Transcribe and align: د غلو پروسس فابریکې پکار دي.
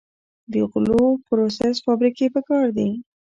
د 0.53 0.53
غلو 0.71 1.01
پروسس 1.27 1.75
فابریکې 1.85 2.27
پکار 2.35 2.65
دي. 2.77 2.89